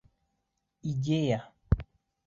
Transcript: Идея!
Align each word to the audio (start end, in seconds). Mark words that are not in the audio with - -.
Идея! 0.93 1.39